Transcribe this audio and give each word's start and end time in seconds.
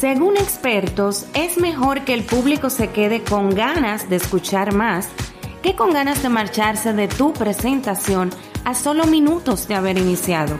Según 0.00 0.38
expertos, 0.38 1.26
es 1.34 1.58
mejor 1.58 2.06
que 2.06 2.14
el 2.14 2.24
público 2.24 2.70
se 2.70 2.88
quede 2.88 3.22
con 3.22 3.50
ganas 3.50 4.08
de 4.08 4.16
escuchar 4.16 4.72
más 4.72 5.10
que 5.62 5.76
con 5.76 5.92
ganas 5.92 6.22
de 6.22 6.30
marcharse 6.30 6.94
de 6.94 7.06
tu 7.06 7.34
presentación 7.34 8.30
a 8.64 8.74
solo 8.74 9.04
minutos 9.04 9.68
de 9.68 9.74
haber 9.74 9.98
iniciado. 9.98 10.58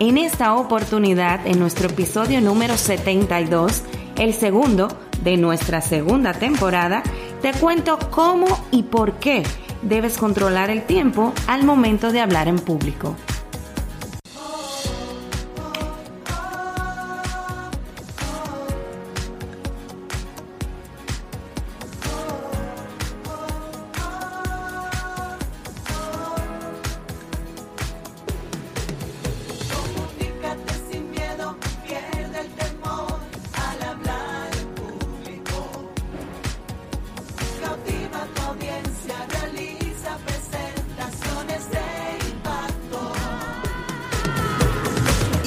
En 0.00 0.18
esta 0.18 0.56
oportunidad, 0.56 1.46
en 1.46 1.60
nuestro 1.60 1.88
episodio 1.88 2.40
número 2.40 2.76
72, 2.76 3.84
el 4.18 4.34
segundo 4.34 4.88
de 5.22 5.36
nuestra 5.36 5.80
segunda 5.82 6.32
temporada, 6.32 7.04
te 7.42 7.52
cuento 7.52 7.96
cómo 8.10 8.48
y 8.72 8.82
por 8.82 9.20
qué 9.20 9.44
debes 9.82 10.18
controlar 10.18 10.68
el 10.68 10.82
tiempo 10.82 11.32
al 11.46 11.62
momento 11.62 12.10
de 12.10 12.22
hablar 12.22 12.48
en 12.48 12.58
público. 12.58 13.14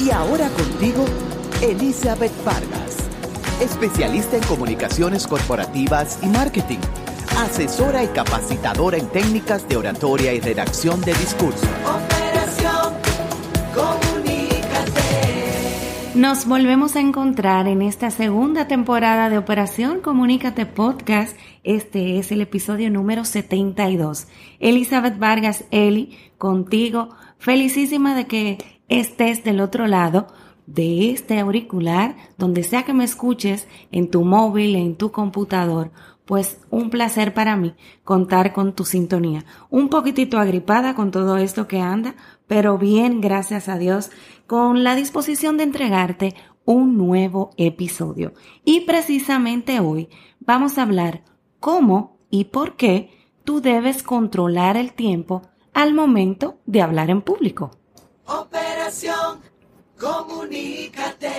Y 0.04 0.10
ahora 0.10 0.50
contigo, 0.50 1.06
Elizabeth 1.62 2.32
Vargas, 2.44 2.98
especialista 3.62 4.36
en 4.36 4.42
comunicaciones 4.42 5.26
corporativas 5.26 6.18
y 6.22 6.26
marketing, 6.26 6.80
asesora 7.38 8.04
y 8.04 8.08
capacitadora 8.08 8.98
en 8.98 9.08
técnicas 9.08 9.66
de 9.66 9.78
oratoria 9.78 10.34
y 10.34 10.40
redacción 10.40 11.00
de 11.00 11.14
discurso. 11.14 11.66
Operación 11.86 12.92
Comunícate. 13.74 14.92
Nos 16.14 16.44
volvemos 16.44 16.96
a 16.96 17.00
encontrar 17.00 17.66
en 17.66 17.80
esta 17.80 18.10
segunda 18.10 18.68
temporada 18.68 19.30
de 19.30 19.38
Operación 19.38 20.00
Comunícate 20.00 20.66
Podcast. 20.66 21.34
Este 21.62 22.18
es 22.18 22.30
el 22.30 22.42
episodio 22.42 22.90
número 22.90 23.24
72. 23.24 24.26
Elizabeth 24.60 25.18
Vargas, 25.18 25.64
Eli, 25.70 26.18
contigo. 26.36 27.08
Felicísima 27.38 28.14
de 28.14 28.26
que 28.26 28.73
estés 28.88 29.44
del 29.44 29.60
otro 29.60 29.86
lado 29.86 30.26
de 30.66 31.10
este 31.10 31.38
auricular, 31.40 32.16
donde 32.38 32.62
sea 32.62 32.84
que 32.84 32.94
me 32.94 33.04
escuches, 33.04 33.68
en 33.92 34.10
tu 34.10 34.24
móvil, 34.24 34.76
en 34.76 34.96
tu 34.96 35.12
computador, 35.12 35.90
pues 36.24 36.60
un 36.70 36.90
placer 36.90 37.34
para 37.34 37.56
mí 37.56 37.74
contar 38.02 38.52
con 38.52 38.74
tu 38.74 38.84
sintonía. 38.84 39.44
Un 39.68 39.88
poquitito 39.88 40.38
agripada 40.38 40.94
con 40.94 41.10
todo 41.10 41.36
esto 41.36 41.68
que 41.68 41.80
anda, 41.80 42.14
pero 42.46 42.78
bien, 42.78 43.20
gracias 43.20 43.68
a 43.68 43.78
Dios, 43.78 44.10
con 44.46 44.84
la 44.84 44.94
disposición 44.94 45.56
de 45.56 45.64
entregarte 45.64 46.34
un 46.64 46.96
nuevo 46.96 47.50
episodio. 47.56 48.32
Y 48.64 48.80
precisamente 48.80 49.80
hoy 49.80 50.08
vamos 50.40 50.78
a 50.78 50.82
hablar 50.82 51.24
cómo 51.60 52.18
y 52.30 52.44
por 52.44 52.76
qué 52.76 53.10
tú 53.44 53.60
debes 53.60 54.02
controlar 54.02 54.76
el 54.76 54.94
tiempo 54.94 55.42
al 55.74 55.92
momento 55.92 56.58
de 56.64 56.80
hablar 56.80 57.10
en 57.10 57.20
público. 57.20 57.70
Comunícate. 59.98 61.30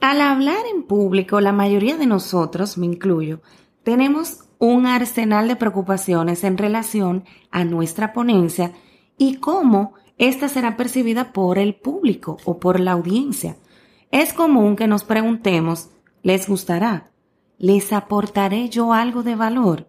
Al 0.00 0.20
hablar 0.22 0.64
en 0.74 0.84
público, 0.84 1.40
la 1.40 1.52
mayoría 1.52 1.98
de 1.98 2.06
nosotros, 2.06 2.78
me 2.78 2.86
incluyo, 2.86 3.42
tenemos 3.82 4.44
un 4.58 4.86
arsenal 4.86 5.46
de 5.46 5.56
preocupaciones 5.56 6.44
en 6.44 6.56
relación 6.56 7.24
a 7.50 7.64
nuestra 7.64 8.14
ponencia 8.14 8.72
y 9.18 9.36
cómo 9.36 9.92
ésta 10.16 10.48
será 10.48 10.78
percibida 10.78 11.34
por 11.34 11.58
el 11.58 11.74
público 11.74 12.38
o 12.46 12.58
por 12.58 12.80
la 12.80 12.92
audiencia. 12.92 13.56
Es 14.10 14.32
común 14.32 14.74
que 14.74 14.86
nos 14.86 15.04
preguntemos, 15.04 15.90
¿les 16.22 16.48
gustará? 16.48 17.10
¿Les 17.58 17.92
aportaré 17.92 18.70
yo 18.70 18.94
algo 18.94 19.22
de 19.22 19.36
valor? 19.36 19.88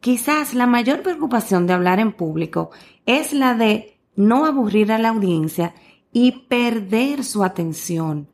Quizás 0.00 0.52
la 0.52 0.66
mayor 0.66 1.00
preocupación 1.02 1.66
de 1.66 1.72
hablar 1.72 1.98
en 1.98 2.12
público 2.12 2.70
es 3.06 3.32
la 3.32 3.54
de 3.54 3.98
no 4.16 4.44
aburrir 4.44 4.92
a 4.92 4.98
la 4.98 5.08
audiencia 5.08 5.74
y 6.14 6.46
perder 6.48 7.24
su 7.24 7.44
atención. 7.44 8.28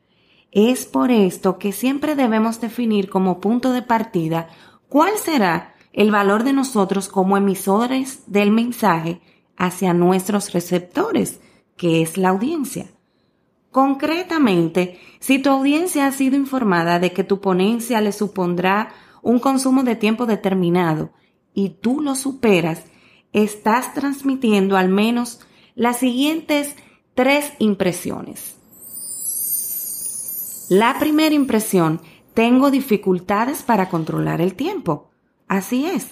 Es 0.53 0.85
por 0.85 1.11
esto 1.11 1.59
que 1.59 1.73
siempre 1.73 2.15
debemos 2.15 2.61
definir 2.61 3.09
como 3.09 3.41
punto 3.41 3.73
de 3.73 3.83
partida 3.83 4.49
cuál 4.89 5.17
será 5.17 5.75
el 5.93 6.11
valor 6.11 6.45
de 6.45 6.53
nosotros 6.53 7.09
como 7.09 7.37
emisores 7.37 8.23
del 8.27 8.51
mensaje 8.51 9.21
hacia 9.57 9.95
nuestros 9.95 10.53
receptores, 10.53 11.41
que 11.77 12.03
es 12.03 12.19
la 12.19 12.29
audiencia. 12.29 12.91
Concretamente, 13.71 15.01
si 15.19 15.39
tu 15.39 15.49
audiencia 15.49 16.07
ha 16.07 16.13
sido 16.13 16.37
informada 16.37 16.99
de 16.99 17.13
que 17.13 17.25
tu 17.25 17.41
ponencia 17.41 18.01
le 18.03 18.13
supondrá 18.13 18.93
un 19.23 19.39
consumo 19.39 19.85
de 19.85 19.97
tiempo 19.97 20.27
determinado 20.27 21.13
y 21.55 21.71
tú 21.71 22.03
lo 22.03 22.15
superas, 22.15 22.85
estás 23.33 23.95
transmitiendo 23.95 24.77
al 24.77 24.89
menos 24.89 25.41
las 25.75 25.99
siguientes 25.99 26.77
tres 27.21 27.53
impresiones. 27.59 28.57
La 30.71 30.99
primera 30.99 31.35
impresión, 31.35 32.01
tengo 32.33 32.71
dificultades 32.71 33.63
para 33.63 33.91
controlar 33.91 34.41
el 34.41 34.55
tiempo. 34.55 35.11
Así 35.47 35.85
es. 35.85 36.07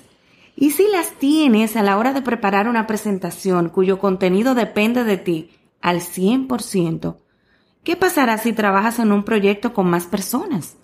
Y 0.55 0.73
si 0.73 0.87
las 0.93 1.13
tienes 1.13 1.77
a 1.77 1.83
la 1.83 1.97
hora 1.97 2.13
de 2.13 2.21
preparar 2.21 2.69
una 2.69 2.87
presentación 2.87 3.71
cuyo 3.71 3.99
contenido 3.99 4.55
depende 4.55 5.03
de 5.05 5.17
ti 5.17 5.51
al 5.81 6.03
100%, 6.03 7.17
¿qué 7.85 7.97
pasará 7.97 8.37
si 8.37 8.53
trabajas 8.53 8.99
en 8.99 9.11
un 9.11 9.25
proyecto 9.25 9.73
con 9.73 9.89
más 9.89 10.05
personas? 10.05 10.77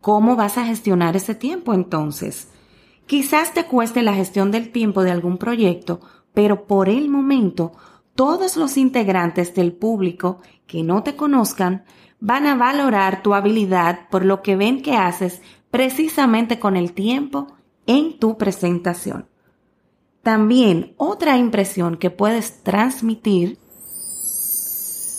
¿Cómo 0.00 0.34
vas 0.34 0.56
a 0.56 0.64
gestionar 0.64 1.14
ese 1.14 1.34
tiempo 1.34 1.74
entonces? 1.74 2.48
Quizás 3.04 3.52
te 3.52 3.66
cueste 3.66 4.00
la 4.00 4.14
gestión 4.14 4.50
del 4.50 4.72
tiempo 4.72 5.02
de 5.02 5.10
algún 5.10 5.36
proyecto, 5.36 6.00
pero 6.32 6.66
por 6.66 6.88
el 6.88 7.10
momento 7.10 7.72
todos 8.18 8.56
los 8.56 8.76
integrantes 8.76 9.54
del 9.54 9.72
público 9.72 10.40
que 10.66 10.82
no 10.82 11.04
te 11.04 11.14
conozcan 11.14 11.84
van 12.18 12.48
a 12.48 12.56
valorar 12.56 13.22
tu 13.22 13.32
habilidad 13.32 14.08
por 14.10 14.24
lo 14.24 14.42
que 14.42 14.56
ven 14.56 14.82
que 14.82 14.96
haces 14.96 15.40
precisamente 15.70 16.58
con 16.58 16.76
el 16.76 16.94
tiempo 16.94 17.46
en 17.86 18.18
tu 18.18 18.36
presentación. 18.36 19.28
También 20.24 20.94
otra 20.96 21.36
impresión 21.36 21.96
que 21.96 22.10
puedes 22.10 22.64
transmitir, 22.64 23.56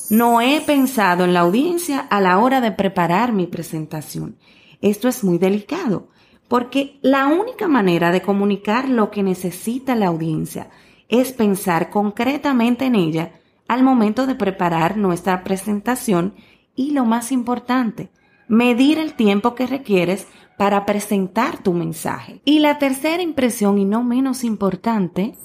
no 0.10 0.42
he 0.42 0.60
pensado 0.60 1.24
en 1.24 1.34
la 1.34 1.40
audiencia 1.40 2.02
a 2.02 2.20
la 2.20 2.38
hora 2.38 2.60
de 2.60 2.74
preparar 2.74 3.32
mi 3.32 3.48
presentación. 3.48 4.36
Esto 4.82 5.08
es 5.08 5.24
muy 5.24 5.38
delicado, 5.38 6.10
porque 6.50 7.00
la 7.02 7.28
única 7.28 7.70
manera 7.70 8.12
de 8.12 8.22
comunicar 8.22 8.90
lo 8.90 9.10
que 9.10 9.24
necesita 9.24 9.96
la 9.96 10.08
audiencia 10.08 10.70
es 11.10 11.34
pensar 11.34 11.90
concretamente 11.90 12.86
en 12.86 12.96
ella 12.96 13.34
al 13.68 13.84
momento 13.84 14.26
de 14.26 14.36
preparar 14.36 14.96
nuestra 14.98 15.44
presentación 15.44 16.36
y 16.76 16.92
lo 16.92 17.04
más 17.04 17.32
importante, 17.32 18.10
medir 18.48 18.98
el 19.00 19.14
tiempo 19.14 19.54
que 19.54 19.68
requieres 19.68 20.28
para 20.58 20.86
presentar 20.86 21.62
tu 21.62 21.74
mensaje. 21.74 22.42
Y 22.46 22.60
la 22.60 22.80
tercera 22.80 23.22
impresión 23.22 23.78
y 23.78 23.86
no 23.86 24.04
menos 24.04 24.44
importante, 24.44 25.36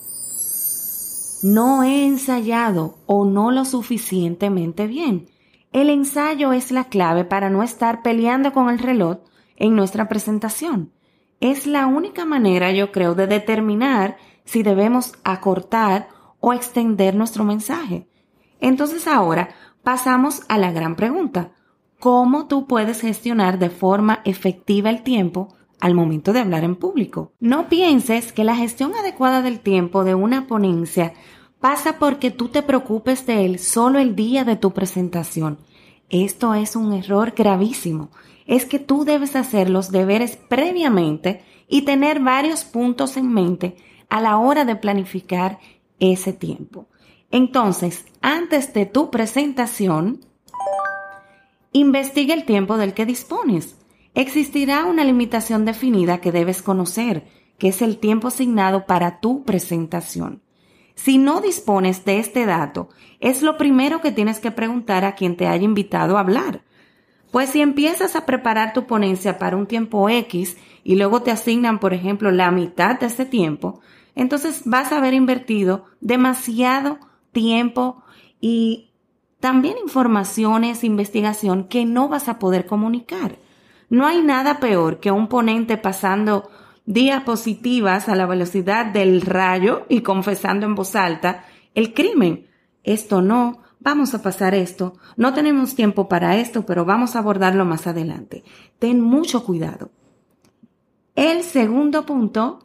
no 1.43 1.83
he 1.83 2.07
ensayado 2.07 2.99
o 3.07 3.25
no 3.25 3.51
lo 3.51 3.65
suficientemente 3.65 4.87
bien. 4.87 5.27
El 5.73 5.91
ensayo 5.91 6.53
es 6.53 6.71
la 6.71 6.85
clave 6.85 7.25
para 7.25 7.51
no 7.51 7.63
estar 7.63 8.03
peleando 8.03 8.53
con 8.53 8.71
el 8.71 8.79
reloj 8.79 9.19
en 9.56 9.75
nuestra 9.77 10.09
presentación. 10.09 10.93
Es 11.41 11.67
la 11.67 11.87
única 11.87 12.25
manera, 12.25 12.73
yo 12.73 12.93
creo, 12.93 13.15
de 13.15 13.27
determinar 13.27 14.17
si 14.44 14.62
debemos 14.62 15.14
acortar 15.25 16.08
o 16.41 16.52
extender 16.52 17.14
nuestro 17.14 17.44
mensaje. 17.44 18.06
Entonces 18.61 19.06
ahora 19.06 19.50
pasamos 19.82 20.43
a 20.49 20.58
la 20.58 20.73
gran 20.73 20.96
pregunta. 20.96 21.52
¿Cómo 21.99 22.46
tú 22.46 22.67
puedes 22.67 23.00
gestionar 23.00 23.58
de 23.58 23.70
forma 23.70 24.20
efectiva 24.25 24.91
el 24.91 25.02
tiempo 25.02 25.55
al 25.81 25.94
momento 25.94 26.32
de 26.32 26.41
hablar 26.41 26.64
en 26.64 26.76
público? 26.76 27.32
No 27.41 27.69
pienses 27.69 28.32
que 28.32 28.44
la 28.44 28.56
gestión 28.56 28.94
adecuada 28.94 29.43
del 29.43 29.61
tiempo 29.61 30.05
de 30.05 30.14
una 30.14 30.47
ponencia 30.47 31.14
pasa 31.61 31.99
porque 31.99 32.31
tú 32.31 32.49
te 32.49 32.62
preocupes 32.62 33.25
de 33.26 33.47
él 33.47 33.58
solo 33.58 33.99
el 33.99 34.14
día 34.14 34.44
de 34.44 34.56
tu 34.56 34.73
presentación. 34.73 35.58
Esto 36.11 36.55
es 36.55 36.76
un 36.76 36.93
error 36.93 37.32
gravísimo. 37.35 38.11
Es 38.47 38.67
que 38.67 38.79
tú 38.79 39.05
debes 39.05 39.35
hacer 39.35 39.70
los 39.70 39.90
deberes 39.90 40.37
previamente 40.37 41.43
y 41.67 41.82
tener 41.82 42.20
varios 42.20 42.64
puntos 42.64 43.17
en 43.17 43.32
mente 43.32 43.76
a 44.14 44.20
la 44.20 44.38
hora 44.38 44.64
de 44.64 44.76
planificar 44.76 45.58
ese 45.99 46.32
tiempo. 46.32 46.87
Entonces, 47.32 48.05
antes 48.22 48.72
de 48.72 48.87
tu 48.87 49.11
presentación, 49.11 50.20
investiga 51.72 52.32
el 52.32 52.44
tiempo 52.44 52.76
del 52.76 52.94
que 52.94 53.06
dispones. 53.06 53.76
existirá 54.14 54.84
una 54.84 55.02
limitación 55.02 55.64
definida 55.64 56.19
que 56.19 56.31
debes 56.31 56.62
conocer, 56.62 57.26
que 57.58 57.66
es 57.66 57.82
el 57.82 57.99
tiempo 57.99 58.28
asignado 58.28 58.87
para 58.87 59.19
tu 59.19 59.43
presentación. 59.43 60.43
Si 60.94 61.19
no 61.19 61.40
dispones 61.40 62.05
de 62.05 62.20
este 62.20 62.46
dato, 62.46 62.90
es 63.19 63.43
lo 63.43 63.56
primero 63.56 64.00
que 64.00 64.12
tienes 64.12 64.38
que 64.38 64.52
preguntar 64.52 65.05
a 65.05 65.16
quien 65.16 65.37
te 65.37 65.49
haya 65.49 65.64
invitado 65.64 66.16
a 66.16 66.20
hablar. 66.20 66.62
Pues 67.32 67.50
si 67.50 67.61
empiezas 67.61 68.14
a 68.14 68.26
preparar 68.26 68.75
tu 68.75 68.87
ponencia 68.87 69.38
para 69.38 69.56
un 69.56 69.66
tiempo 69.66 70.08
X 70.08 70.56
y 70.84 70.94
luego 70.94 71.22
te 71.22 71.32
asignan, 71.32 71.81
por 71.81 71.93
ejemplo, 71.94 72.31
la 72.31 72.52
mitad 72.52 73.00
de 73.00 73.06
ese 73.06 73.26
tiempo, 73.26 73.81
entonces 74.14 74.62
vas 74.64 74.93
a 74.93 74.99
haber 74.99 75.14
invertido 75.14 75.87
demasiado 76.00 76.99
tiempo 77.32 78.02
y 78.40 78.93
también 79.40 79.76
informaciones, 79.82 80.84
investigación 80.84 81.64
que 81.64 81.84
no 81.84 82.08
vas 82.08 82.28
a 82.28 82.38
poder 82.38 82.66
comunicar. 82.66 83.38
No 83.90 84.06
hay 84.06 84.22
nada 84.22 84.58
peor 84.61 85.00
que 85.00 85.11
un 85.11 85.28
ponente 85.28 85.76
pasando 85.76 86.50
diapositivas 86.87 88.08
a 88.08 88.16
la 88.16 88.26
velocidad 88.26 88.87
del 88.87 89.20
rayo 89.20 89.87
y 89.88 90.00
confesando 90.00 90.66
en 90.66 90.75
voz 90.75 90.96
alta 90.96 91.44
el 91.75 91.93
crimen. 91.93 92.46
Esto 92.82 93.22
no, 93.22 93.62
vamos 93.81 94.14
a 94.14 94.22
pasar 94.22 94.55
esto, 94.55 94.94
no 95.16 95.34
tenemos 95.34 95.75
tiempo 95.75 96.08
para 96.08 96.37
esto, 96.37 96.64
pero 96.66 96.84
vamos 96.84 97.14
a 97.14 97.20
abordarlo 97.20 97.64
más 97.64 97.87
adelante. 97.87 98.44
Ten 98.78 99.00
mucho 99.00 99.44
cuidado. 99.44 99.90
El 101.14 101.43
segundo 101.43 102.05
punto, 102.06 102.63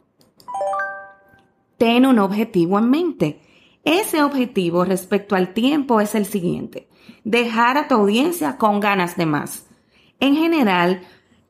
ten 1.80 2.04
un 2.04 2.20
objetivo 2.20 2.78
en 2.78 2.90
mente. 2.90 3.40
Ese 3.82 4.22
objetivo 4.22 4.84
respecto 4.84 5.34
al 5.34 5.54
tiempo 5.54 6.00
es 6.00 6.14
el 6.14 6.26
siguiente, 6.26 6.86
dejar 7.24 7.76
a 7.76 7.88
tu 7.88 7.96
audiencia 7.96 8.58
con 8.58 8.78
ganas 8.78 9.16
de 9.16 9.26
más. 9.26 9.66
En 10.20 10.36
general, 10.36 11.00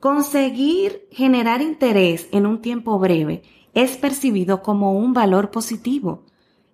Conseguir 0.00 1.06
generar 1.10 1.60
interés 1.60 2.26
en 2.32 2.46
un 2.46 2.62
tiempo 2.62 2.98
breve 2.98 3.42
es 3.74 3.98
percibido 3.98 4.62
como 4.62 4.94
un 4.94 5.12
valor 5.12 5.50
positivo. 5.50 6.24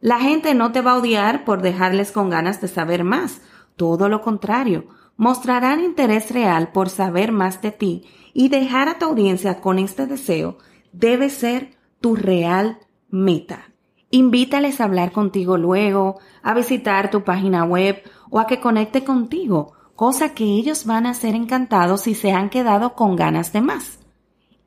La 0.00 0.20
gente 0.20 0.54
no 0.54 0.70
te 0.70 0.80
va 0.80 0.92
a 0.92 0.98
odiar 0.98 1.44
por 1.44 1.60
dejarles 1.60 2.12
con 2.12 2.30
ganas 2.30 2.60
de 2.60 2.68
saber 2.68 3.02
más. 3.02 3.40
Todo 3.74 4.08
lo 4.08 4.22
contrario, 4.22 4.86
mostrarán 5.16 5.82
interés 5.82 6.30
real 6.30 6.70
por 6.70 6.88
saber 6.88 7.32
más 7.32 7.60
de 7.62 7.72
ti 7.72 8.04
y 8.32 8.48
dejar 8.48 8.88
a 8.88 8.98
tu 9.00 9.06
audiencia 9.06 9.60
con 9.60 9.80
este 9.80 10.06
deseo 10.06 10.58
debe 10.92 11.28
ser 11.28 11.76
tu 12.00 12.14
real 12.14 12.78
meta. 13.08 13.70
Invítales 14.10 14.80
a 14.80 14.84
hablar 14.84 15.12
contigo 15.12 15.56
luego, 15.56 16.18
a 16.42 16.54
visitar 16.54 17.10
tu 17.10 17.24
página 17.24 17.64
web 17.64 18.02
o 18.30 18.38
a 18.38 18.46
que 18.46 18.60
conecte 18.60 19.04
contigo 19.04 19.76
cosa 19.96 20.34
que 20.34 20.44
ellos 20.44 20.84
van 20.84 21.06
a 21.06 21.14
ser 21.14 21.34
encantados 21.34 22.02
si 22.02 22.14
se 22.14 22.30
han 22.30 22.50
quedado 22.50 22.94
con 22.94 23.16
ganas 23.16 23.52
de 23.52 23.62
más. 23.62 23.98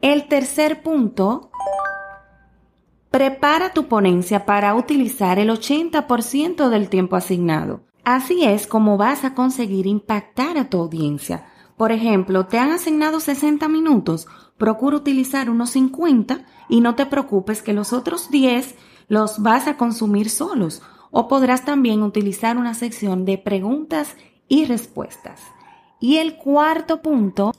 El 0.02 0.28
tercer 0.28 0.82
punto, 0.82 1.52
prepara 3.12 3.72
tu 3.72 3.88
ponencia 3.88 4.46
para 4.46 4.74
utilizar 4.76 5.40
el 5.40 5.50
80% 5.50 6.70
del 6.70 6.90
tiempo 6.90 7.16
asignado. 7.16 7.82
Así 8.04 8.44
es 8.44 8.66
como 8.66 8.98
vas 8.98 9.24
a 9.24 9.36
conseguir 9.36 9.86
impactar 9.86 10.58
a 10.58 10.70
tu 10.70 10.80
audiencia. 10.80 11.46
Por 11.80 11.94
ejemplo, 11.94 12.46
te 12.46 12.58
han 12.58 12.74
asignado 12.74 13.22
60 13.22 13.70
minutos, 13.70 14.28
procura 14.58 14.98
utilizar 14.98 15.50
unos 15.50 15.70
50 15.70 16.46
y 16.68 16.82
no 16.82 16.96
te 16.96 17.06
preocupes 17.06 17.62
que 17.62 17.72
los 17.72 17.94
otros 17.94 18.30
10 18.30 18.76
los 19.08 19.42
vas 19.42 19.66
a 19.66 19.78
consumir 19.78 20.30
solos. 20.30 20.82
O 21.10 21.30
podrás 21.30 21.64
también 21.64 22.04
utilizar 22.04 22.58
una 22.58 22.74
sección 22.74 23.24
de 23.24 23.38
preguntas 23.38 24.18
y 24.50 24.66
respuestas. 24.66 25.40
Y 26.02 26.18
el 26.18 26.36
cuarto 26.36 27.02
punto, 27.02 27.54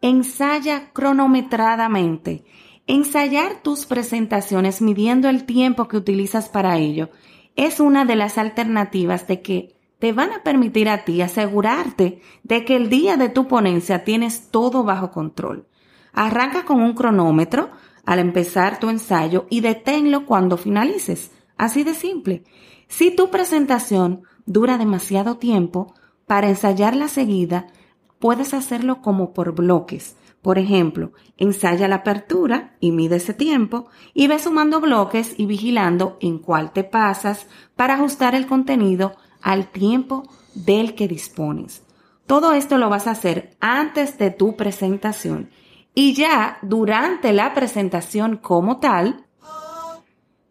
ensaya 0.00 0.90
cronometradamente. 0.92 2.44
Ensayar 2.88 3.62
tus 3.62 3.86
presentaciones 3.86 4.82
midiendo 4.82 5.28
el 5.28 5.44
tiempo 5.44 5.86
que 5.86 5.96
utilizas 5.96 6.48
para 6.48 6.76
ello 6.78 7.08
es 7.54 7.78
una 7.78 8.04
de 8.04 8.16
las 8.16 8.36
alternativas 8.36 9.28
de 9.28 9.42
que 9.42 9.81
te 10.02 10.12
van 10.12 10.32
a 10.32 10.42
permitir 10.42 10.88
a 10.88 11.04
ti 11.04 11.22
asegurarte 11.22 12.20
de 12.42 12.64
que 12.64 12.74
el 12.74 12.88
día 12.88 13.16
de 13.16 13.28
tu 13.28 13.46
ponencia 13.46 14.02
tienes 14.02 14.50
todo 14.50 14.82
bajo 14.82 15.12
control. 15.12 15.68
Arranca 16.12 16.64
con 16.64 16.82
un 16.82 16.94
cronómetro 16.94 17.70
al 18.04 18.18
empezar 18.18 18.80
tu 18.80 18.90
ensayo 18.90 19.46
y 19.48 19.60
deténlo 19.60 20.26
cuando 20.26 20.56
finalices. 20.56 21.30
Así 21.56 21.84
de 21.84 21.94
simple. 21.94 22.42
Si 22.88 23.14
tu 23.14 23.30
presentación 23.30 24.22
dura 24.44 24.76
demasiado 24.76 25.36
tiempo, 25.36 25.94
para 26.26 26.48
ensayarla 26.48 27.06
seguida, 27.06 27.68
puedes 28.18 28.54
hacerlo 28.54 29.02
como 29.02 29.32
por 29.32 29.54
bloques. 29.54 30.16
Por 30.42 30.58
ejemplo, 30.58 31.12
ensaya 31.36 31.86
la 31.86 31.96
apertura 31.96 32.74
y 32.80 32.90
mide 32.90 33.16
ese 33.16 33.34
tiempo 33.34 33.86
y 34.14 34.26
ve 34.26 34.40
sumando 34.40 34.80
bloques 34.80 35.38
y 35.38 35.46
vigilando 35.46 36.18
en 36.20 36.40
cuál 36.40 36.72
te 36.72 36.82
pasas 36.82 37.46
para 37.76 37.94
ajustar 37.94 38.34
el 38.34 38.48
contenido 38.48 39.12
al 39.42 39.68
tiempo 39.70 40.24
del 40.54 40.94
que 40.94 41.08
dispones. 41.08 41.82
Todo 42.26 42.52
esto 42.52 42.78
lo 42.78 42.88
vas 42.88 43.06
a 43.06 43.12
hacer 43.12 43.56
antes 43.60 44.18
de 44.18 44.30
tu 44.30 44.56
presentación 44.56 45.50
y 45.94 46.14
ya 46.14 46.58
durante 46.62 47.32
la 47.32 47.52
presentación 47.52 48.36
como 48.36 48.78
tal, 48.78 49.26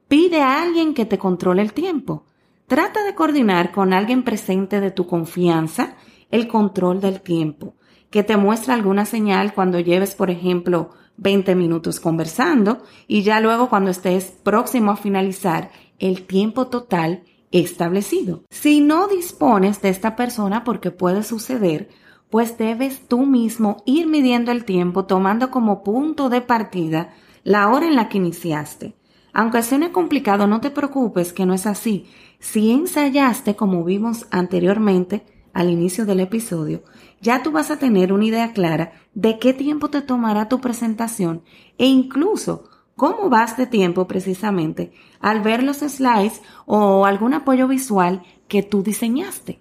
pide 0.08 0.42
a 0.42 0.62
alguien 0.62 0.94
que 0.94 1.06
te 1.06 1.18
controle 1.18 1.62
el 1.62 1.74
tiempo. 1.74 2.26
Trata 2.68 3.04
de 3.04 3.16
coordinar 3.16 3.72
con 3.72 3.94
alguien 3.94 4.24
presente 4.24 4.80
de 4.80 4.92
tu 4.92 5.08
confianza 5.08 5.96
el 6.30 6.48
control 6.48 7.02
del 7.02 7.22
tiempo, 7.22 7.76
que 8.10 8.24
te 8.24 8.38
muestre 8.38 8.74
alguna 8.74 9.06
señal 9.06 9.54
cuando 9.54 9.80
lleves, 9.80 10.16
por 10.16 10.30
ejemplo, 10.30 10.92
20 11.18 11.56
minutos 11.56 12.00
conversando 12.00 12.84
y 13.08 13.24
ya 13.24 13.40
luego 13.40 13.70
cuando 13.70 13.92
estés 13.92 14.26
próximo 14.44 14.92
a 14.92 14.98
finalizar 14.98 15.72
el 16.00 16.26
tiempo 16.26 16.68
total 16.68 17.24
establecido. 17.52 18.44
Si 18.50 18.82
no 18.82 19.08
dispones 19.08 19.82
de 19.82 19.90
esta 19.90 20.16
persona, 20.16 20.64
porque 20.64 20.92
puede 20.92 21.24
suceder, 21.24 21.90
pues 22.30 22.58
debes 22.58 23.08
tú 23.08 23.26
mismo 23.26 23.84
ir 23.86 24.08
midiendo 24.08 24.52
el 24.52 24.64
tiempo 24.64 25.06
tomando 25.06 25.52
como 25.52 25.84
punto 25.84 26.30
de 26.30 26.42
partida 26.42 27.14
la 27.44 27.70
hora 27.70 27.88
en 27.88 27.96
la 27.96 28.08
que 28.08 28.18
iniciaste. 28.18 28.96
Aunque 29.34 29.64
suene 29.64 29.92
complicado, 29.92 30.48
no 30.48 30.62
te 30.62 30.72
preocupes 30.72 31.34
que 31.34 31.46
no 31.46 31.54
es 31.54 31.66
así. 31.66 32.06
Si 32.40 32.72
ensayaste 32.72 33.56
como 33.56 33.84
vimos 33.84 34.28
anteriormente 34.32 35.26
al 35.54 35.70
inicio 35.70 36.06
del 36.06 36.22
episodio, 36.22 36.84
ya 37.22 37.44
tú 37.44 37.52
vas 37.52 37.70
a 37.72 37.78
tener 37.78 38.14
una 38.14 38.26
idea 38.26 38.54
clara 38.54 38.94
de 39.14 39.38
qué 39.38 39.54
tiempo 39.54 39.90
te 39.90 40.02
tomará 40.02 40.48
tu 40.50 40.60
presentación 40.60 41.44
e 41.78 41.86
incluso 41.86 42.71
cómo 43.02 43.32
vas 43.32 43.58
de 43.58 43.66
tiempo 43.66 44.06
precisamente 44.06 44.92
al 45.22 45.42
ver 45.42 45.64
los 45.64 45.78
slides 45.78 46.44
o 46.68 47.08
algún 47.08 47.34
apoyo 47.34 47.68
visual 47.68 48.22
que 48.48 48.62
tú 48.62 48.84
diseñaste. 48.84 49.60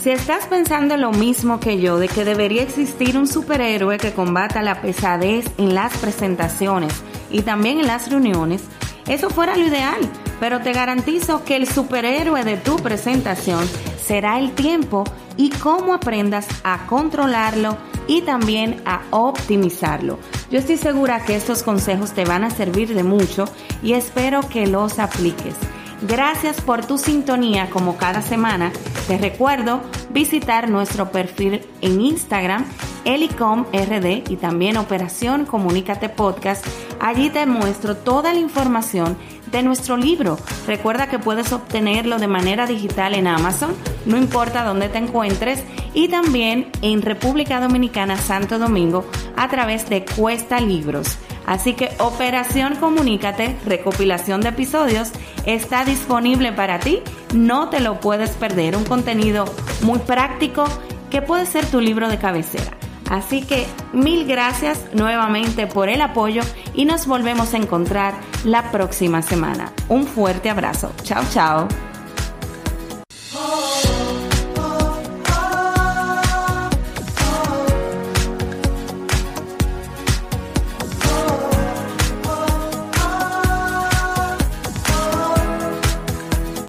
Si 0.00 0.08
estás 0.08 0.46
pensando 0.46 0.96
lo 0.96 1.10
mismo 1.12 1.60
que 1.60 1.78
yo 1.82 1.98
de 1.98 2.08
que 2.08 2.24
debería 2.24 2.62
existir 2.62 3.18
un 3.18 3.26
superhéroe 3.26 3.98
que 3.98 4.14
combata 4.14 4.62
la 4.62 4.80
pesadez 4.80 5.44
en 5.58 5.74
las 5.74 5.94
presentaciones 5.98 6.94
y 7.30 7.42
también 7.42 7.78
en 7.78 7.88
las 7.88 8.10
reuniones, 8.10 8.64
eso 9.06 9.28
fuera 9.28 9.54
lo 9.54 9.66
ideal 9.66 10.00
pero 10.40 10.60
te 10.60 10.72
garantizo 10.72 11.44
que 11.44 11.56
el 11.56 11.66
superhéroe 11.66 12.44
de 12.44 12.56
tu 12.56 12.76
presentación 12.76 13.66
será 14.02 14.38
el 14.38 14.52
tiempo 14.52 15.04
y 15.36 15.50
cómo 15.50 15.94
aprendas 15.94 16.46
a 16.62 16.86
controlarlo 16.86 17.76
y 18.06 18.22
también 18.22 18.82
a 18.84 19.02
optimizarlo. 19.10 20.18
Yo 20.50 20.58
estoy 20.58 20.76
segura 20.76 21.24
que 21.24 21.36
estos 21.36 21.62
consejos 21.62 22.12
te 22.12 22.24
van 22.24 22.44
a 22.44 22.50
servir 22.50 22.94
de 22.94 23.02
mucho 23.02 23.46
y 23.82 23.94
espero 23.94 24.40
que 24.48 24.66
los 24.66 24.98
apliques. 24.98 25.54
Gracias 26.02 26.60
por 26.60 26.84
tu 26.84 26.98
sintonía 26.98 27.70
como 27.70 27.96
cada 27.96 28.20
semana. 28.20 28.70
Te 29.08 29.18
recuerdo 29.18 29.80
visitar 30.10 30.68
nuestro 30.68 31.10
perfil 31.10 31.62
en 31.80 32.00
Instagram, 32.00 32.66
elicomrd 33.06 34.28
y 34.28 34.36
también 34.36 34.76
Operación 34.76 35.46
Comunícate 35.46 36.08
Podcast. 36.08 36.66
Allí 37.00 37.30
te 37.30 37.46
muestro 37.46 37.96
toda 37.96 38.34
la 38.34 38.40
información 38.40 39.16
de 39.50 39.62
nuestro 39.62 39.96
libro. 39.96 40.38
Recuerda 40.66 41.08
que 41.08 41.18
puedes 41.18 41.52
obtenerlo 41.52 42.18
de 42.18 42.26
manera 42.26 42.66
digital 42.66 43.14
en 43.14 43.28
Amazon, 43.28 43.74
no 44.04 44.16
importa 44.16 44.64
dónde 44.64 44.88
te 44.88 44.98
encuentres, 44.98 45.62
y 45.94 46.08
también 46.08 46.70
en 46.82 47.00
República 47.00 47.60
Dominicana, 47.60 48.16
Santo 48.16 48.58
Domingo, 48.58 49.06
a 49.36 49.48
través 49.48 49.88
de 49.88 50.04
Cuesta 50.04 50.60
Libros. 50.60 51.18
Así 51.46 51.74
que 51.74 51.90
Operación 52.00 52.74
Comunícate, 52.74 53.56
recopilación 53.64 54.40
de 54.40 54.48
episodios, 54.48 55.12
está 55.46 55.84
disponible 55.84 56.52
para 56.52 56.80
ti. 56.80 57.02
No 57.32 57.70
te 57.70 57.78
lo 57.78 58.00
puedes 58.00 58.30
perder. 58.30 58.76
Un 58.76 58.84
contenido 58.84 59.44
muy 59.82 60.00
práctico 60.00 60.64
que 61.08 61.22
puede 61.22 61.46
ser 61.46 61.64
tu 61.66 61.80
libro 61.80 62.08
de 62.08 62.18
cabecera. 62.18 62.76
Así 63.10 63.42
que 63.42 63.66
mil 63.92 64.26
gracias 64.26 64.80
nuevamente 64.92 65.66
por 65.66 65.88
el 65.88 66.00
apoyo 66.00 66.42
y 66.74 66.84
nos 66.84 67.06
volvemos 67.06 67.54
a 67.54 67.58
encontrar 67.58 68.14
la 68.44 68.70
próxima 68.70 69.22
semana. 69.22 69.72
Un 69.88 70.06
fuerte 70.06 70.50
abrazo. 70.50 70.92
Chao, 71.02 71.24
chao. 71.30 71.68